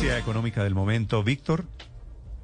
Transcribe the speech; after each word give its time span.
Noticia 0.00 0.18
económica 0.18 0.64
del 0.64 0.74
momento, 0.74 1.22
Víctor. 1.22 1.66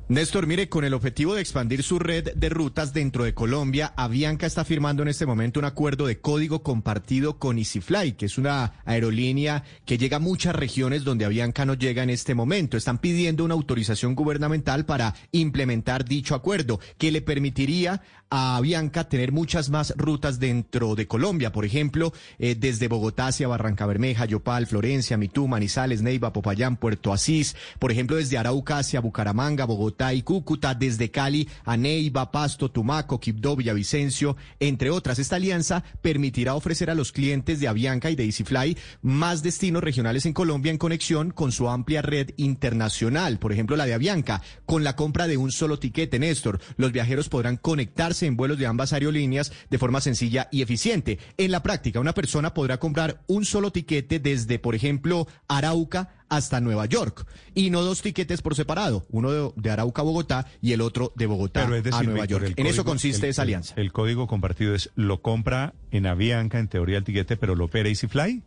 Néstor, 0.09 0.47
mire, 0.47 0.69
con 0.69 0.85
el 0.85 0.95
objetivo 0.95 1.35
de 1.35 1.41
expandir 1.41 1.83
su 1.83 1.99
red 1.99 2.33
de 2.37 2.49
rutas 2.49 2.93
dentro 2.93 3.25
de 3.25 3.35
Colombia, 3.35 3.93
Avianca 3.97 4.47
está 4.47 4.65
firmando 4.65 5.03
en 5.03 5.09
este 5.09 5.27
momento 5.27 5.59
un 5.59 5.67
acuerdo 5.67 6.07
de 6.07 6.21
código 6.21 6.63
compartido 6.63 7.41
con 7.41 7.59
EasyFly, 7.59 8.13
que 8.13 8.27
es 8.27 8.39
una 8.39 8.75
aerolínea 8.85 9.65
que 9.85 9.99
llega 9.99 10.19
a 10.19 10.21
muchas 10.21 10.55
regiones 10.55 11.03
donde 11.03 11.25
Avianca 11.25 11.65
no 11.65 11.75
llega 11.75 12.05
en 12.05 12.11
este 12.11 12.37
momento. 12.37 12.77
Están 12.77 12.99
pidiendo 12.99 13.45
una 13.45 13.55
autorización 13.55 14.15
gubernamental 14.15 14.87
para 14.87 15.13
implementar 15.33 16.05
dicho 16.05 16.37
acuerdo, 16.37 16.79
que 16.99 17.11
le 17.11 17.21
permitiría 17.21 18.01
a 18.31 18.57
Avianca 18.57 19.09
tener 19.09 19.33
muchas 19.33 19.71
más 19.71 19.93
rutas 19.97 20.39
dentro 20.39 20.95
de 20.95 21.07
Colombia. 21.07 21.51
Por 21.53 21.65
ejemplo, 21.65 22.13
eh, 22.39 22.55
desde 22.57 22.89
Bogotá 22.89 23.29
hacia 23.29 23.49
Barranca 23.49 23.87
Bermeja, 23.87 24.25
Yopal, 24.25 24.67
Florencia, 24.67 25.17
Mitú, 25.17 25.49
Manizales, 25.49 26.03
Neiva, 26.03 26.33
Popayán, 26.33 26.77
Puerto 26.77 27.13
Asís. 27.13 27.57
Por 27.79 27.93
ejemplo, 27.93 28.17
desde 28.17 28.39
Arauca 28.39 28.79
hacia 28.79 29.01
Bucaramanga, 29.01 29.65
Bogotá 29.65 29.96
y 30.13 30.23
Cúcuta, 30.23 30.75
desde 30.75 31.11
Cali 31.11 31.49
a 31.65 31.77
Neiva, 31.77 32.31
Pasto, 32.31 32.71
Tumaco, 32.71 33.19
Quibdó, 33.19 33.57
Villavicencio, 33.57 34.37
entre 34.61 34.91
otras. 34.91 35.19
Esta 35.19 35.37
alianza 35.37 35.83
permitirá 36.03 36.55
ofrecer 36.55 36.91
a 36.91 36.95
los 36.95 37.13
clientes 37.13 37.61
de 37.61 37.69
Avianca 37.69 38.11
y 38.11 38.17
de 38.17 38.25
EasyFly 38.25 38.77
más 39.03 39.43
destinos 39.43 39.83
regionales 39.83 40.27
en 40.27 40.33
Colombia 40.33 40.71
en 40.71 40.79
conexión 40.79 41.31
con 41.31 41.53
su 41.53 41.69
amplia 41.69 42.03
red 42.03 42.31
internacional. 42.37 43.39
Por 43.39 43.53
ejemplo, 43.53 43.77
la 43.77 43.87
de 43.87 43.95
Avianca, 43.95 44.43
con 44.65 44.85
la 44.85 44.97
compra 44.97 45.27
de 45.27 45.37
un 45.37 45.51
solo 45.51 45.79
tiquete, 45.79 46.19
Néstor. 46.19 46.61
Los 46.77 46.93
viajeros 46.93 47.29
podrán 47.29 47.57
conectarse 47.57 48.27
en 48.27 48.37
vuelos 48.37 48.59
de 48.59 48.67
ambas 48.67 48.93
aerolíneas 48.93 49.53
de 49.71 49.79
forma 49.79 50.01
sencilla 50.01 50.49
y 50.53 50.63
eficiente. 50.63 51.19
En 51.37 51.51
la 51.51 51.63
práctica, 51.63 52.01
una 52.01 52.15
persona 52.15 52.55
podrá 52.55 52.79
comprar 52.79 53.23
un 53.27 53.45
solo 53.45 53.71
tiquete 53.71 54.19
desde, 54.19 54.59
por 54.59 54.75
ejemplo, 54.75 55.27
Arauca 55.49 56.16
hasta 56.29 56.61
Nueva 56.61 56.87
York 56.87 57.27
y 57.55 57.71
no 57.71 57.83
dos 57.83 58.03
tiquetes 58.03 58.43
por 58.43 58.55
separado, 58.55 59.07
uno 59.11 59.31
de, 59.31 59.53
de 59.57 59.71
Arauca 59.71 60.03
a 60.03 60.05
Bogotá 60.05 60.47
y 60.61 60.73
el 60.73 60.81
otro 60.81 61.13
de 61.17 61.27
Bogotá 61.27 61.63
Pero 61.65 61.77
es 61.77 61.85
decir, 61.85 62.01
a 62.01 62.03
Nueva 62.03 62.23
Víctor, 62.23 62.43
York. 62.43 62.55
En 62.59 62.67
eso 62.67 62.85
consiste 62.85 63.27
el- 63.27 63.31
esa 63.31 63.43
el- 63.43 63.49
alianza. 63.49 63.75
El, 63.77 63.93
código 63.93 64.27
compartido 64.27 64.75
es 64.75 64.91
lo 64.95 65.23
compra 65.23 65.75
en 65.91 66.07
Avianca, 66.07 66.59
en 66.59 66.69
teoría 66.69 66.99
el 66.99 67.05
tiquete, 67.05 67.37
pero 67.37 67.55
lo 67.55 67.67
opera 67.67 67.89
EasyFly. 67.89 68.43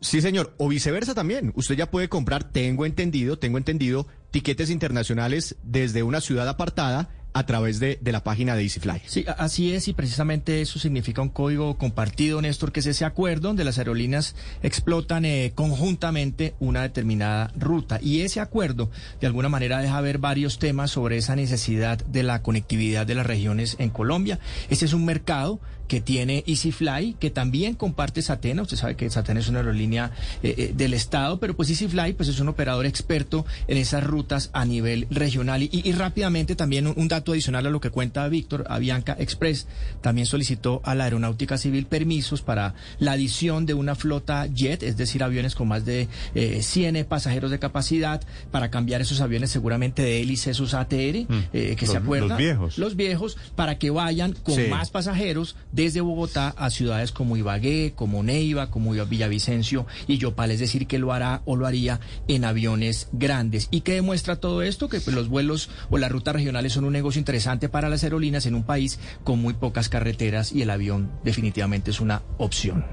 Sí, 0.00 0.20
señor, 0.20 0.54
o 0.58 0.68
viceversa 0.68 1.12
también. 1.14 1.52
Usted 1.56 1.76
ya 1.76 1.90
puede 1.90 2.08
comprar, 2.08 2.44
tengo 2.52 2.86
entendido, 2.86 3.36
tengo 3.38 3.58
entendido, 3.58 4.06
tiquetes 4.30 4.70
internacionales 4.70 5.56
desde 5.64 6.04
una 6.04 6.20
ciudad 6.20 6.48
apartada 6.48 7.08
a 7.38 7.46
través 7.46 7.78
de, 7.78 7.98
de 8.00 8.10
la 8.10 8.24
página 8.24 8.56
de 8.56 8.62
EasyFly. 8.62 9.02
Sí, 9.06 9.24
así 9.38 9.72
es, 9.72 9.86
y 9.86 9.92
precisamente 9.92 10.60
eso 10.60 10.80
significa 10.80 11.22
un 11.22 11.28
código 11.28 11.78
compartido, 11.78 12.42
Néstor, 12.42 12.72
que 12.72 12.80
es 12.80 12.86
ese 12.86 13.04
acuerdo 13.04 13.48
donde 13.48 13.62
las 13.62 13.78
aerolíneas 13.78 14.34
explotan 14.64 15.24
eh, 15.24 15.52
conjuntamente 15.54 16.54
una 16.58 16.82
determinada 16.82 17.52
ruta. 17.56 18.00
Y 18.02 18.22
ese 18.22 18.40
acuerdo, 18.40 18.90
de 19.20 19.28
alguna 19.28 19.48
manera, 19.48 19.80
deja 19.80 20.00
ver 20.00 20.18
varios 20.18 20.58
temas 20.58 20.90
sobre 20.90 21.16
esa 21.16 21.36
necesidad 21.36 21.98
de 21.98 22.24
la 22.24 22.42
conectividad 22.42 23.06
de 23.06 23.14
las 23.14 23.26
regiones 23.26 23.76
en 23.78 23.90
Colombia. 23.90 24.40
Este 24.68 24.86
es 24.86 24.92
un 24.92 25.04
mercado 25.04 25.60
que 25.88 26.00
tiene 26.00 26.44
EasyFly, 26.46 27.16
que 27.18 27.30
también 27.30 27.74
comparte 27.74 28.22
Satena. 28.22 28.62
Usted 28.62 28.76
sabe 28.76 28.94
que 28.94 29.10
Satena 29.10 29.40
es 29.40 29.48
una 29.48 29.60
aerolínea 29.60 30.12
eh, 30.42 30.54
eh, 30.56 30.72
del 30.76 30.94
Estado, 30.94 31.40
pero 31.40 31.56
pues 31.56 31.70
EasyFly 31.70 32.12
pues 32.12 32.28
es 32.28 32.38
un 32.38 32.48
operador 32.48 32.86
experto 32.86 33.46
en 33.66 33.78
esas 33.78 34.04
rutas 34.04 34.50
a 34.52 34.64
nivel 34.64 35.06
regional. 35.10 35.62
Y, 35.62 35.88
rápidamente 35.92 36.54
también 36.54 36.86
un 36.86 37.08
dato 37.08 37.27
adicional 37.32 37.66
a 37.66 37.70
lo 37.70 37.80
que 37.80 37.90
cuenta 37.90 38.28
Víctor, 38.28 38.64
Avianca 38.68 39.16
Express 39.18 39.66
también 40.00 40.26
solicitó 40.26 40.80
a 40.84 40.94
la 40.94 41.04
Aeronáutica 41.04 41.58
Civil 41.58 41.86
permisos 41.86 42.42
para 42.42 42.74
la 42.98 43.12
adición 43.12 43.66
de 43.66 43.74
una 43.74 43.94
flota 43.94 44.46
jet, 44.46 44.82
es 44.82 44.96
decir, 44.96 45.22
aviones 45.22 45.54
con 45.54 45.68
más 45.68 45.84
de 45.84 46.08
eh, 46.34 46.62
100 46.62 47.04
pasajeros 47.06 47.50
de 47.50 47.58
capacidad, 47.58 48.20
para 48.50 48.70
cambiar 48.70 49.00
esos 49.00 49.20
aviones 49.20 49.50
seguramente 49.50 50.02
de 50.02 50.20
hélice, 50.22 50.50
esos 50.50 50.74
ATR, 50.74 51.26
eh, 51.52 51.74
que 51.76 51.76
los- 51.86 51.90
se 51.90 51.96
acuerdan. 51.96 52.28
los 52.30 52.38
viejos. 52.38 52.78
Los 52.78 52.96
viejos, 52.96 53.36
para 53.56 53.78
que 53.78 53.90
vayan 53.90 54.32
con 54.32 54.54
Sí. 54.56 54.66
más 54.70 54.90
pasajeros 54.90 55.56
desde 55.72 56.00
Bogotá 56.00 56.54
a 56.56 56.70
ciudades 56.70 57.12
como 57.12 57.36
Ibagué, 57.36 57.92
como 57.94 58.22
Neiva, 58.22 58.70
como 58.70 58.92
Villavicencio 58.92 59.86
y 60.06 60.18
Yopal, 60.18 60.50
es 60.50 60.60
decir, 60.60 60.86
que 60.86 60.98
lo 60.98 61.12
hará 61.12 61.42
o 61.44 61.56
lo 61.56 61.66
haría 61.66 62.00
en 62.28 62.44
aviones 62.44 63.08
grandes. 63.12 63.68
¿Y 63.70 63.80
qué 63.80 63.94
demuestra 63.94 64.36
todo 64.36 64.62
esto? 64.62 64.88
Que 64.88 65.00
pues, 65.00 65.14
los 65.14 65.28
vuelos 65.28 65.70
o 65.90 65.98
las 65.98 66.10
rutas 66.12 66.34
regionales 66.34 66.72
son 66.72 66.84
un 66.84 66.92
negocio 66.92 67.07
interesante 67.16 67.68
para 67.68 67.88
las 67.88 68.04
aerolíneas 68.04 68.46
en 68.46 68.54
un 68.54 68.64
país 68.64 69.00
con 69.24 69.40
muy 69.40 69.54
pocas 69.54 69.88
carreteras 69.88 70.52
y 70.52 70.62
el 70.62 70.70
avión 70.70 71.10
definitivamente 71.24 71.90
es 71.90 72.00
una 72.00 72.22
opción. 72.38 72.84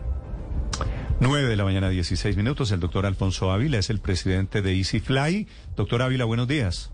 9 1.19 1.47
de 1.47 1.55
la 1.55 1.63
mañana, 1.63 1.89
16 1.89 2.35
minutos. 2.35 2.71
El 2.71 2.79
doctor 2.79 3.05
Alfonso 3.05 3.51
Ávila 3.51 3.77
es 3.77 3.89
el 3.89 3.99
presidente 3.99 4.61
de 4.61 4.73
EasyFly. 4.73 5.47
Doctor 5.75 6.01
Ávila, 6.01 6.25
buenos 6.25 6.47
días. 6.47 6.91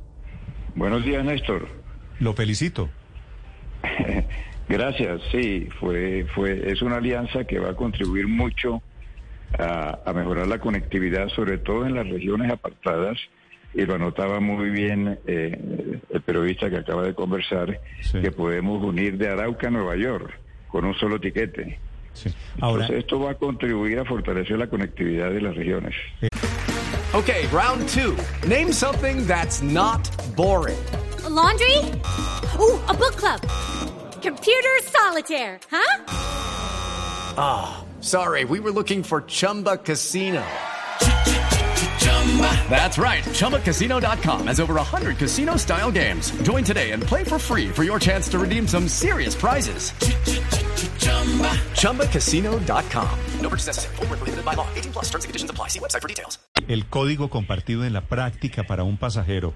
Buenos 0.76 1.04
días, 1.04 1.26
Néstor. 1.26 1.68
Lo 2.20 2.34
felicito. 2.34 2.90
Gracias. 4.70 5.22
Sí, 5.32 5.68
fue, 5.80 6.26
fue, 6.36 6.72
es 6.72 6.82
una 6.82 6.98
alianza 6.98 7.44
que 7.46 7.60
va 7.60 7.72
a 7.72 7.76
contribuir 7.76 8.28
mucho 8.28 8.82
a, 9.58 10.00
a 10.06 10.14
mejorar 10.14 10.48
la 10.48 10.60
conectividad, 10.60 11.28
sobre 11.30 11.58
todo 11.58 11.86
en 11.86 11.96
las 11.96 12.08
regiones 12.08 12.52
apartadas. 12.52 13.18
Y 13.74 13.86
lo 13.86 13.96
anotaba 13.96 14.40
muy 14.42 14.70
bien 14.70 15.18
eh, 15.26 16.00
el 16.10 16.22
periodista 16.22 16.70
que 16.70 16.78
acaba 16.78 17.04
de 17.04 17.14
conversar, 17.16 17.80
Sí. 18.02 18.20
que 18.22 18.32
podemos 18.32 18.84
unir 18.84 19.18
de 19.18 19.30
Arauca 19.30 19.68
a 19.68 19.72
Nueva 19.72 19.96
York 19.96 20.30
con 20.68 20.84
un 20.86 20.94
solo 20.96 21.20
tiquete. 21.20 21.80
Sí. 22.14 22.30
Ahora, 22.60 22.84
Entonces, 22.86 23.06
esto 23.06 23.20
va 23.22 23.32
a 23.32 23.36
contribuir 23.36 24.00
a 24.00 24.06
fortalecer 24.06 24.58
la 24.58 24.68
conectividad 24.68 25.32
de 25.32 25.42
las 25.42 25.56
regiones. 25.56 25.94
Okay, 27.14 27.46
round 27.52 27.88
two. 27.90 28.16
Name 28.48 28.72
something 28.74 29.26
that's 29.28 29.62
not 29.62 30.02
boring. 30.36 30.78
A 31.26 31.30
laundry? 31.30 31.78
Ooh, 32.60 32.80
a 32.88 32.94
book 32.94 33.16
club. 33.18 33.40
Computer 34.22 34.70
solitaire, 34.84 35.60
huh? 35.70 36.02
Sorry, 38.02 38.46
we 38.46 38.60
were 38.60 38.72
looking 38.72 39.04
for 39.04 39.22
Chumba 39.28 39.78
Casino. 39.78 40.44
That's 42.70 42.98
right. 42.98 43.24
ChumbaCasino.com 43.24 44.48
has 44.48 44.60
over 44.60 44.74
100 44.76 45.18
casino 45.18 45.58
style 45.58 45.92
games. 45.92 46.32
Join 46.44 46.64
today 46.64 46.92
and 46.92 47.04
play 47.04 47.24
for 47.26 47.38
free 47.38 47.68
for 47.70 47.84
your 47.84 48.00
chance 48.00 48.30
to 48.30 48.40
redeem 48.40 48.66
some 48.68 48.88
serious 48.88 49.36
prizes. 49.36 49.92
ChumbaCasino.com. 51.76 53.10
No 53.42 53.50
purchase 53.50 53.68
necessary. 53.68 53.96
Void 53.98 54.10
where 54.10 54.18
prohibited 54.18 54.46
by 54.46 54.54
law. 54.56 54.66
18 54.76 54.92
plus 54.94 55.10
terms 55.10 55.26
and 55.26 55.30
conditions 55.30 55.52
apply. 55.52 55.68
See 55.70 55.80
website 55.80 56.02
for 56.02 56.08
details. 56.08 56.40
el 56.68 56.86
código 56.86 57.30
compartido 57.30 57.84
en 57.86 57.94
la 57.94 58.02
práctica 58.02 58.64
para 58.64 58.84
un 58.84 58.98
pasajero 58.98 59.54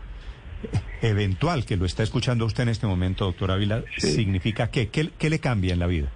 eventual 1.02 1.64
que 1.66 1.78
lo 1.78 1.86
está 1.86 2.02
escuchando 2.04 2.46
usted 2.46 2.64
en 2.64 2.70
este 2.70 2.88
momento, 2.88 3.26
doctor 3.26 3.52
Ávila, 3.52 3.84
Sí. 3.98 4.12
significa 4.12 4.72
qué? 4.72 4.90
¿Qué, 4.90 5.12
qué 5.18 5.30
le 5.30 5.40
cambia 5.40 5.74
en 5.74 5.80
la 5.80 5.88
vida? 5.88 6.10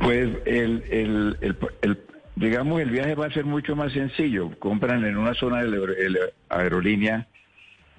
Pues 0.00 0.28
el, 0.44 0.84
el, 0.90 1.38
el- 1.40 1.56
el- 1.82 1.98
digamos, 2.36 2.80
el 2.80 2.90
viaje 2.90 3.14
va 3.14 3.26
a 3.26 3.32
ser 3.32 3.44
mucho 3.44 3.76
más 3.76 3.92
sencillo. 3.92 4.50
Compran 4.58 5.04
en 5.04 5.16
una 5.16 5.34
zona 5.34 5.62
de 5.62 6.10
la 6.10 6.18
aerolínea 6.48 7.26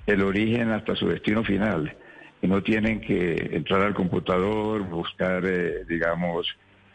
el 0.06 0.22
origen 0.22 0.72
hasta 0.72 0.96
su 0.96 1.08
destino 1.08 1.44
final. 1.44 1.96
Y 2.42 2.48
no 2.48 2.62
tienen 2.62 3.02
que 3.02 3.50
entrar 3.54 3.82
al 3.82 3.94
computador, 3.94 4.84
buscar, 4.84 5.44
eh, 5.46 5.86
digamos, 5.88 6.48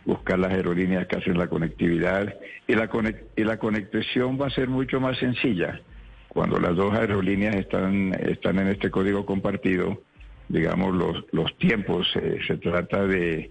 buscar 0.04 0.38
las 0.38 0.52
aerolíneas 0.52 1.06
que 1.06 1.16
hacen 1.16 1.38
la 1.38 1.48
conectividad. 1.48 2.34
Y 2.68 2.74
la, 2.74 2.88
conec- 2.88 3.24
y 3.36 3.44
la 3.44 3.58
conexión 3.58 4.40
va 4.40 4.46
a 4.46 4.50
ser 4.50 4.68
mucho 4.68 5.00
más 5.00 5.18
sencilla. 5.18 5.80
Cuando 6.28 6.60
las 6.60 6.76
dos 6.76 6.94
aerolíneas 6.94 7.56
están, 7.56 8.14
están 8.14 8.60
en 8.60 8.68
este 8.68 8.90
código 8.90 9.26
compartido, 9.26 10.02
digamos, 10.48 10.94
los, 10.94 11.24
los 11.32 11.56
tiempos, 11.58 12.08
eh, 12.14 12.38
se 12.46 12.56
trata 12.58 13.06
de 13.06 13.50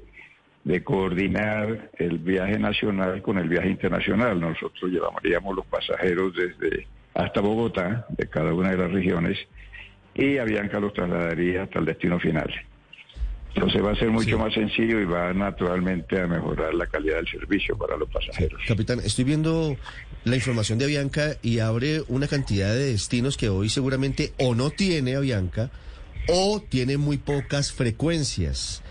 de 0.64 0.84
coordinar 0.84 1.90
el 1.98 2.18
viaje 2.20 2.60
nacional 2.60 3.22
con 3.22 3.38
el 3.38 3.48
viaje 3.50 3.70
internacional. 3.70 4.40
Nosotros 4.40 4.92
llevaríamos 4.92 5.56
los 5.56 5.66
pasajeros 5.66 6.34
desde 6.36 6.88
hasta 7.14 7.42
Bogotá, 7.42 8.06
de 8.10 8.28
cada 8.28 8.54
una 8.54 8.72
de 8.72 8.78
las 8.78 8.92
regiones, 8.92 9.38
y 10.14 10.38
Avianca 10.38 10.80
los 10.80 10.94
trasladaría 10.94 11.64
hasta 11.64 11.80
el 11.80 11.86
destino 11.86 12.20
final. 12.20 12.50
Entonces 13.56 13.84
va 13.84 13.92
a 13.92 13.96
ser 13.96 14.10
mucho 14.10 14.30
Sí. 14.30 14.36
más 14.36 14.54
sencillo 14.54 15.00
y 15.00 15.06
va 15.06 15.34
naturalmente 15.34 16.22
a 16.22 16.28
mejorar 16.28 16.74
la 16.74 16.86
calidad 16.86 17.16
del 17.18 17.28
servicio 17.28 17.76
para 17.78 17.98
los 17.98 18.08
pasajeros. 18.10 18.62
Capitán, 18.68 19.00
estoy 19.00 19.26
viendo 19.26 19.76
la 20.24 20.36
información 20.36 20.78
de 20.78 20.86
Avianca 20.86 21.36
y 21.42 21.60
abre 21.60 22.02
una 22.10 22.28
cantidad 22.28 22.70
de 22.74 22.92
destinos 22.92 23.38
que 23.38 23.50
hoy 23.50 23.70
seguramente 23.70 24.34
o 24.38 24.54
no 24.54 24.70
tiene 24.70 25.16
Avianca 25.16 25.72
o 26.28 26.62
tiene 26.62 26.98
muy 26.98 27.18
pocas 27.18 27.74
frecuencias. 27.74 28.84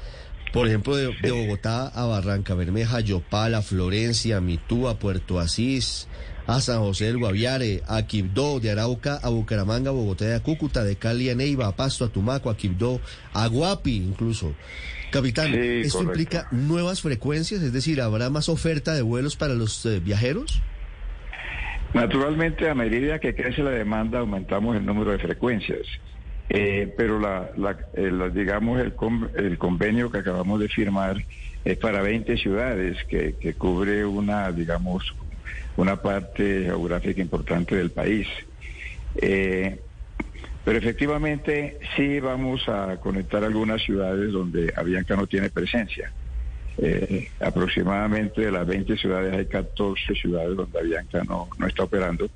Por 0.52 0.66
ejemplo, 0.66 0.96
de, 0.96 1.14
de 1.20 1.30
Bogotá 1.30 1.88
a 1.88 2.04
Barranca 2.06 2.54
Bermeja, 2.54 3.00
Yopal, 3.00 3.54
a 3.54 3.62
Florencia, 3.62 4.40
Mitúa, 4.40 4.98
Puerto 4.98 5.38
Asís, 5.38 6.08
a 6.46 6.60
San 6.62 6.78
José 6.80 7.04
del 7.06 7.18
Guaviare, 7.18 7.82
a 7.86 8.06
Quibdó, 8.06 8.58
de 8.58 8.70
Arauca 8.70 9.18
a 9.22 9.28
Bucaramanga, 9.28 9.90
Bogotá 9.90 10.34
a 10.34 10.40
Cúcuta, 10.42 10.82
de 10.84 10.96
Cali 10.96 11.28
a 11.28 11.34
Neiva, 11.34 11.66
a 11.66 11.76
Pasto, 11.76 12.06
a 12.06 12.08
Tumaco, 12.08 12.48
a 12.48 12.56
Quibdó, 12.56 13.00
a 13.34 13.46
Guapi 13.46 13.96
incluso. 13.96 14.54
Capitán, 15.10 15.52
Sí, 15.52 15.58
¿esto 15.58 15.98
correcto. 15.98 16.20
implica 16.20 16.48
nuevas 16.50 17.02
frecuencias? 17.02 17.62
Es 17.62 17.72
decir, 17.72 18.00
¿habrá 18.00 18.30
más 18.30 18.48
oferta 18.48 18.94
de 18.94 19.02
vuelos 19.02 19.36
para 19.36 19.54
los 19.54 19.84
eh, 19.86 20.00
viajeros? 20.00 20.62
Naturalmente, 21.94 22.68
a 22.68 22.74
medida 22.74 23.18
que 23.18 23.34
crece 23.34 23.62
la 23.62 23.70
demanda, 23.70 24.18
aumentamos 24.18 24.76
el 24.76 24.84
número 24.84 25.12
de 25.12 25.18
frecuencias. 25.18 25.80
Eh, 26.50 26.92
pero 26.96 27.18
la, 27.20 27.50
la- 27.56 27.76
el, 27.92 28.32
digamos 28.32 28.80
el, 28.80 28.94
con- 28.94 29.30
el 29.36 29.58
convenio 29.58 30.10
que 30.10 30.18
acabamos 30.18 30.58
de 30.60 30.68
firmar 30.68 31.22
es 31.64 31.76
para 31.76 32.00
20 32.00 32.36
ciudades 32.38 32.96
que, 33.08 33.36
que 33.36 33.54
cubre 33.54 34.04
una 34.06 34.50
digamos 34.52 35.14
una 35.76 35.96
parte 36.00 36.62
geográfica 36.64 37.20
importante 37.20 37.76
del 37.76 37.90
país. 37.90 38.26
Eh, 39.16 39.80
pero 40.64 40.78
efectivamente 40.78 41.78
sí 41.96 42.20
vamos 42.20 42.68
a 42.68 42.96
conectar 42.98 43.44
algunas 43.44 43.82
ciudades 43.82 44.32
donde 44.32 44.72
Avianca 44.76 45.16
no 45.16 45.26
tiene 45.26 45.50
presencia. 45.50 46.10
Eh, 46.80 47.28
aproximadamente 47.40 48.40
de 48.42 48.52
las 48.52 48.66
20 48.66 48.96
ciudades 48.96 49.34
hay 49.34 49.46
14 49.46 50.14
ciudades 50.14 50.56
donde 50.56 50.78
Avianca 50.78 51.24
no, 51.24 51.48
no 51.58 51.66
está 51.66 51.84
operando 51.84 52.28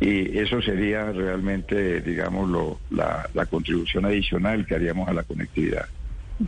y 0.00 0.38
eso 0.38 0.62
sería 0.62 1.10
realmente, 1.12 2.00
digamos, 2.00 2.48
lo- 2.48 2.78
la, 2.90 3.28
contribución 3.46 4.04
adicional 4.04 4.64
que 4.66 4.74
haríamos 4.74 5.08
a 5.08 5.12
la 5.12 5.22
conectividad. 5.24 5.86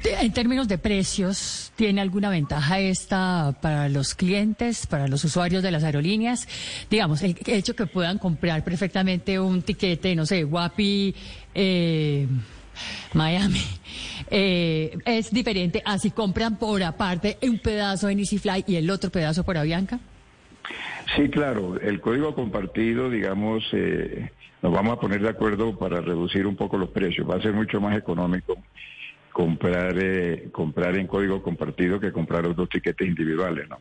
En 0.05 0.33
términos 0.33 0.69
de 0.69 0.79
precios, 0.79 1.73
¿tiene 1.75 2.01
alguna 2.01 2.31
ventaja 2.31 2.79
esta 2.79 3.57
para 3.61 3.89
los 3.89 4.15
clientes, 4.15 4.87
para 4.87 5.09
los 5.09 5.25
usuarios 5.25 5.65
de 5.65 5.73
las 5.73 5.83
aerolíneas? 5.83 6.47
Digamos, 6.89 7.23
el 7.23 7.37
hecho 7.45 7.75
que 7.75 7.87
puedan 7.87 8.19
comprar 8.19 8.63
perfectamente 8.63 9.41
un 9.41 9.63
tiquete, 9.63 10.15
no 10.15 10.27
sé, 10.27 10.45
Guapi, 10.45 11.13
eh, 11.57 12.29
Miami, 13.15 13.65
eh, 14.31 14.97
es 15.05 15.33
diferente 15.33 15.83
a 15.85 15.99
si 15.99 16.13
compran 16.13 16.57
por 16.57 16.81
aparte 16.85 17.37
un 17.43 17.59
pedazo 17.59 18.09
en 18.09 18.21
EasyFly 18.21 18.65
y 18.69 18.77
el 18.77 18.89
otro 18.91 19.11
pedazo 19.11 19.43
por 19.43 19.59
Avianca. 19.59 19.99
Sí, 21.17 21.29
claro, 21.29 21.81
el 21.81 22.01
código 22.01 22.35
compartido, 22.35 23.11
digamos, 23.11 23.65
eh, 23.73 24.31
nos 24.63 24.73
vamos 24.73 24.95
a 24.95 25.01
poner 25.01 25.21
de 25.23 25.29
acuerdo 25.29 25.77
para 25.79 26.01
reducir 26.01 26.47
un 26.47 26.57
poco 26.57 26.79
los 26.79 26.91
precios. 26.91 27.29
Va 27.29 27.37
a 27.37 27.43
ser 27.43 27.53
mucho 27.53 27.81
más 27.81 27.97
económico 27.97 28.57
comprar 29.33 29.95
eh, 29.97 30.49
comprar 30.51 30.97
en 30.97 31.07
código 31.07 31.43
compartido 31.43 32.01
que 32.01 32.13
comprar 32.13 32.47
otros 32.47 32.69
tiquetes 32.69 33.07
individuales, 33.07 33.69
¿no? 33.69 33.79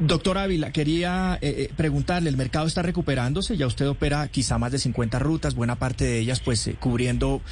Doctor 0.00 0.38
Ávila, 0.38 0.70
quería 0.70 1.38
eh, 1.40 1.54
eh, 1.58 1.70
preguntarle, 1.76 2.30
¿el 2.30 2.36
mercado 2.36 2.68
está 2.68 2.82
recuperándose? 2.82 3.56
Ya 3.56 3.66
usted 3.66 3.88
opera 3.88 4.28
quizá 4.28 4.56
más 4.56 4.70
de 4.70 4.78
50 4.78 5.18
rutas, 5.18 5.56
buena 5.56 5.74
parte 5.76 6.04
de 6.04 6.20
ellas 6.20 6.40
pues 6.40 6.68
eh, 6.68 6.76
cubriendo 6.78 7.42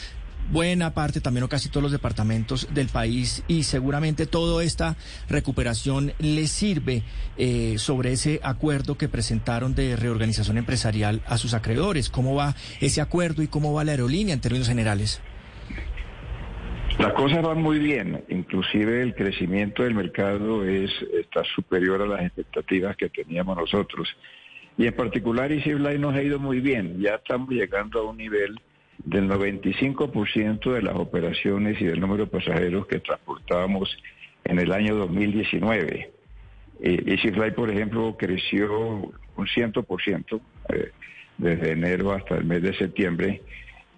buena 0.51 0.95
parte, 0.95 1.21
también 1.21 1.45
o 1.45 1.49
casi 1.49 1.69
todos 1.69 1.83
los 1.83 1.93
departamentos 1.93 2.69
del 2.73 2.89
país 2.89 3.45
y 3.49 3.65
seguramente 3.65 4.27
toda 4.27 4.63
esta 4.63 4.97
recuperación 5.29 6.13
le 6.19 6.47
sirve 6.47 7.03
eh, 7.37 7.75
sobre 7.79 8.13
ese 8.13 8.41
acuerdo 8.43 8.97
que 8.97 9.09
presentaron 9.09 9.75
de 9.75 9.97
reorganización 9.97 10.59
empresarial 10.59 11.23
a 11.27 11.39
sus 11.39 11.55
acreedores. 11.55 12.11
¿Cómo 12.11 12.35
va 12.35 12.55
ese 12.81 13.01
acuerdo 13.01 13.43
y 13.43 13.49
cómo 13.49 13.73
va 13.73 13.85
la 13.85 13.93
aerolínea 13.93 14.35
en 14.35 14.41
términos 14.41 14.69
generales? 14.69 15.21
Las 16.99 17.13
cosas 17.13 17.43
van 17.43 17.61
muy 17.61 17.79
bien, 17.79 18.25
inclusive 18.31 19.03
el 19.03 19.15
crecimiento 19.15 19.83
del 19.83 19.95
mercado 19.95 20.65
es 20.65 20.91
está 21.13 21.45
superior 21.45 22.01
a 22.01 22.07
las 22.07 22.23
expectativas 22.23 22.97
que 22.97 23.11
teníamos 23.11 23.55
nosotros. 23.57 24.09
Y 24.79 24.87
en 24.87 24.95
particular 24.95 25.53
EasyFly 25.53 25.99
nos 25.99 26.15
ha 26.15 26.23
ido 26.23 26.39
muy 26.39 26.61
bien, 26.61 26.99
ya 26.99 27.17
estamos 27.17 27.51
llegando 27.51 28.01
a 28.01 28.11
un 28.11 28.17
nivel 28.17 28.59
del 29.05 29.29
95% 29.29 30.73
de 30.73 30.83
las 30.83 30.97
operaciones 30.97 31.81
y 31.81 31.85
del 31.85 32.01
número 32.01 32.25
de 32.25 32.31
pasajeros 32.31 32.87
que 32.87 33.01
transportábamos 33.01 33.97
en 34.45 34.59
el 34.59 34.73
año 34.73 34.97
2019. 34.97 36.11
Eh, 36.81 37.03
EasyFly, 37.07 37.53
por 37.53 37.71
ejemplo, 37.71 38.17
creció 38.19 39.13
un 39.37 39.47
100% 39.47 40.41
eh, 40.69 40.91
desde 41.39 41.73
enero 41.73 42.13
hasta 42.13 42.37
el 42.37 42.45
mes 42.45 42.63
de 42.63 42.75
septiembre. 42.77 43.43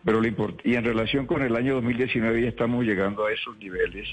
Pero 0.05 0.21
lo 0.21 0.55
y 0.65 0.75
en 0.75 0.85
relación 0.85 1.27
con 1.27 1.43
el 1.43 1.55
año 1.57 1.75
2019 1.75 2.43
ya 2.43 2.49
estamos 2.49 2.85
llegando 2.85 3.27
a 3.27 3.33
esos 3.33 3.57
niveles 3.59 4.09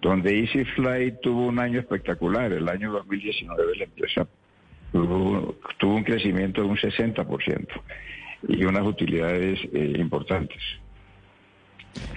donde 0.00 0.38
EasyFly 0.40 1.20
tuvo 1.22 1.46
un 1.46 1.58
año 1.58 1.78
espectacular. 1.80 2.52
El 2.52 2.68
año 2.68 2.92
2019 2.92 3.76
la 3.76 3.84
empresa 3.84 4.26
tuvo, 4.92 5.56
tuvo 5.78 5.94
un 5.94 6.04
crecimiento 6.04 6.62
de 6.62 6.68
un 6.68 6.76
60% 6.76 7.66
y 8.48 8.64
unas 8.64 8.86
utilidades 8.86 9.58
eh, 9.72 9.94
importantes. 9.98 10.62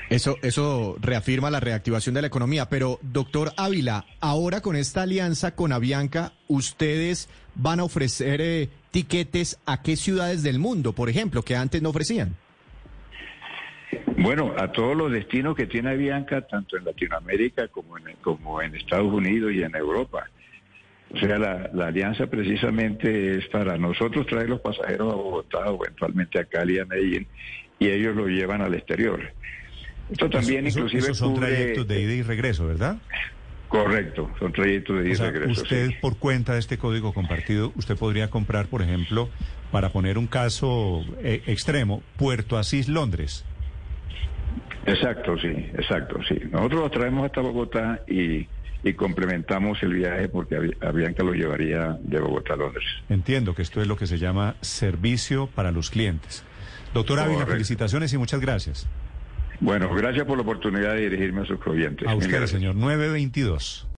Eso, 0.09 0.37
eso 0.41 0.97
reafirma 0.99 1.49
la 1.49 1.59
reactivación 1.59 2.15
de 2.15 2.21
la 2.21 2.27
economía. 2.27 2.67
Pero, 2.67 2.99
doctor 3.01 3.53
Ávila, 3.57 4.05
ahora 4.19 4.61
con 4.61 4.75
esta 4.75 5.03
alianza 5.03 5.55
con 5.55 5.71
Avianca, 5.71 6.33
¿ustedes 6.47 7.29
van 7.55 7.79
a 7.79 7.83
ofrecer 7.83 8.41
eh, 8.41 8.69
tiquetes 8.91 9.59
a 9.65 9.81
qué 9.81 9.95
ciudades 9.95 10.43
del 10.43 10.59
mundo, 10.59 10.93
por 10.93 11.09
ejemplo, 11.09 11.43
que 11.43 11.55
antes 11.55 11.81
no 11.81 11.89
ofrecían? 11.89 12.35
Bueno, 14.17 14.53
a 14.57 14.71
todos 14.71 14.97
los 14.97 15.11
destinos 15.11 15.55
que 15.55 15.65
tiene 15.65 15.91
Avianca, 15.91 16.45
tanto 16.45 16.77
en 16.77 16.85
Latinoamérica 16.85 17.67
como 17.69 17.97
en, 17.97 18.03
como 18.21 18.61
en 18.61 18.75
Estados 18.75 19.11
Unidos 19.13 19.53
y 19.53 19.63
en 19.63 19.75
Europa. 19.75 20.29
O 21.13 21.17
sea, 21.17 21.39
la, 21.39 21.69
la 21.73 21.87
alianza 21.87 22.27
precisamente 22.27 23.37
es 23.37 23.47
para 23.47 23.77
nosotros 23.77 24.27
traer 24.27 24.49
los 24.49 24.61
pasajeros 24.61 25.11
a 25.11 25.15
Bogotá 25.15 25.71
o 25.71 25.83
eventualmente 25.83 26.39
a 26.39 26.45
Cali, 26.45 26.77
a 26.79 26.85
Medellín, 26.85 27.27
y 27.79 27.87
ellos 27.87 28.15
lo 28.15 28.27
llevan 28.27 28.61
al 28.61 28.75
exterior. 28.75 29.19
Esto 30.11 30.29
también 30.29 30.67
Eso- 30.67 30.79
inclusive 30.79 31.13
son 31.15 31.33
cubre- 31.35 31.47
trayectos 31.47 31.87
de 31.87 32.01
ida 32.01 32.13
y 32.13 32.21
regreso, 32.21 32.67
¿verdad? 32.67 32.97
Correcto, 33.69 34.31
son 34.39 34.51
trayectos 34.51 35.03
de 35.03 35.11
ida 35.11 35.23
O 35.25 35.27
y 35.27 35.31
regreso. 35.31 35.61
usted 35.63 35.87
sí. 35.89 35.95
por 36.01 36.17
cuenta 36.17 36.53
de 36.53 36.59
este 36.59 36.77
código 36.77 37.13
compartido, 37.13 37.71
usted 37.75 37.95
podría 37.97 38.29
comprar, 38.29 38.65
por 38.67 38.81
ejemplo, 38.81 39.29
para 39.71 39.89
poner 39.89 40.17
un 40.17 40.25
caso 40.27 41.03
eh, 41.23 41.41
extremo, 41.47 42.01
Puerto 42.17 42.57
Asís, 42.57 42.87
Londres. 42.87 43.45
Exacto, 44.85 45.37
sí, 45.37 45.47
exacto, 45.47 46.19
sí. 46.27 46.35
Nosotros 46.51 46.81
los 46.81 46.91
traemos 46.91 47.25
hasta 47.25 47.41
Bogotá 47.41 48.01
y, 48.07 48.47
y 48.83 48.93
complementamos 48.93 49.81
el 49.83 49.93
viaje 49.93 50.29
porque 50.29 50.57
Avi- 50.57 50.77
Avianca 50.81 51.23
lo 51.23 51.33
llevaría 51.33 51.97
de 52.01 52.19
Bogotá 52.19 52.53
a 52.53 52.57
Londres. 52.57 52.85
Entiendo 53.09 53.53
que 53.53 53.61
esto 53.61 53.81
es 53.81 53.87
lo 53.87 53.95
que 53.97 54.07
se 54.07 54.17
llama 54.17 54.55
servicio 54.61 55.47
para 55.47 55.71
los 55.71 55.89
clientes. 55.89 56.43
Doctor 56.93 57.19
Ávila, 57.19 57.45
felicitaciones 57.45 58.11
y 58.13 58.17
muchas 58.17 58.39
gracias. 58.39 58.87
Bueno, 59.59 59.93
gracias 59.93 60.25
por 60.25 60.37
la 60.37 60.43
oportunidad 60.43 60.93
de 60.95 61.01
dirigirme 61.09 61.41
a 61.41 61.45
sus 61.45 61.59
clientes. 61.59 62.07
A 62.07 62.15
usted, 62.15 62.45
señor. 62.47 62.75
922. 62.75 63.87